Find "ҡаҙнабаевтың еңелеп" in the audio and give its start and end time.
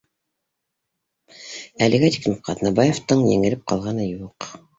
2.49-3.63